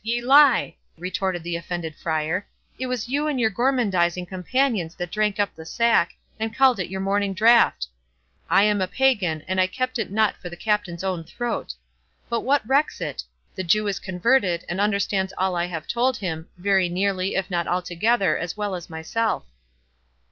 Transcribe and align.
ye 0.03 0.19
lie!" 0.19 0.75
retorted 0.97 1.43
the 1.43 1.55
offended 1.55 1.95
Friar; 1.95 2.43
"it 2.79 2.87
was 2.87 3.07
you 3.07 3.27
and 3.27 3.39
your 3.39 3.51
gormandizing 3.51 4.25
companions 4.27 4.95
that 4.95 5.11
drank 5.11 5.39
up 5.39 5.53
the 5.53 5.63
sack, 5.63 6.11
and 6.39 6.55
called 6.55 6.79
it 6.79 6.89
your 6.89 6.99
morning 6.99 7.35
draught—I 7.35 8.63
am 8.63 8.81
a 8.81 8.87
pagan, 8.87 9.41
an 9.43 9.59
I 9.59 9.67
kept 9.67 9.99
it 9.99 10.09
not 10.09 10.35
for 10.41 10.49
the 10.49 10.55
Captain's 10.57 11.03
own 11.03 11.23
throat. 11.23 11.75
But 12.29 12.39
what 12.41 12.67
recks 12.67 12.99
it? 12.99 13.23
The 13.53 13.63
Jew 13.63 13.85
is 13.87 13.99
converted, 13.99 14.65
and 14.67 14.81
understands 14.81 15.33
all 15.37 15.55
I 15.55 15.65
have 15.65 15.85
told 15.87 16.17
him, 16.17 16.49
very 16.57 16.89
nearly, 16.89 17.35
if 17.35 17.51
not 17.51 17.67
altogether, 17.67 18.35
as 18.39 18.57
well 18.57 18.73
as 18.73 18.89
myself." 18.89 19.43